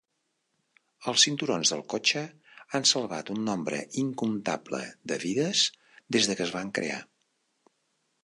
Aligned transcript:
Els 1.11 1.23
cinturons 1.25 1.73
del 1.73 1.81
cotxe 1.93 2.23
han 2.77 2.87
salvat 2.93 3.29
un 3.35 3.43
nombre 3.49 3.81
incomptable 4.03 4.81
de 5.11 5.17
vides 5.25 5.63
des 6.17 6.31
que 6.41 6.47
es 6.47 6.57
van 6.57 6.73
crear. 6.79 6.97